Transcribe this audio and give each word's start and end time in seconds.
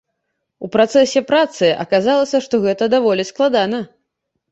У 0.67 0.67
працэсе 0.75 1.21
працы 1.31 1.67
аказалася, 1.83 2.37
што 2.47 2.61
гэта 2.65 2.87
даволі 2.95 3.27
складана. 3.31 3.83